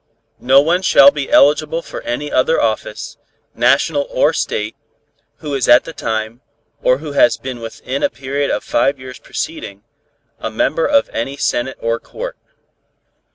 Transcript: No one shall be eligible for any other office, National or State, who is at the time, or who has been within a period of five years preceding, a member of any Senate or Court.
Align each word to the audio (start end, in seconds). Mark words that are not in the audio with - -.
No 0.39 0.61
one 0.61 0.81
shall 0.81 1.11
be 1.11 1.29
eligible 1.29 1.83
for 1.83 2.01
any 2.01 2.31
other 2.31 2.59
office, 2.59 3.17
National 3.53 4.07
or 4.09 4.33
State, 4.33 4.75
who 5.41 5.53
is 5.53 5.69
at 5.69 5.83
the 5.83 5.93
time, 5.93 6.41
or 6.81 6.97
who 6.97 7.11
has 7.11 7.37
been 7.37 7.59
within 7.59 8.01
a 8.01 8.09
period 8.09 8.49
of 8.49 8.63
five 8.63 8.97
years 8.97 9.19
preceding, 9.19 9.83
a 10.39 10.49
member 10.49 10.87
of 10.87 11.07
any 11.09 11.37
Senate 11.37 11.77
or 11.79 11.99
Court. 11.99 12.35